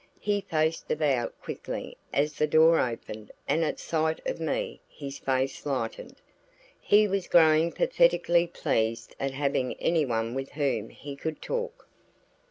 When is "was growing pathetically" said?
7.07-8.47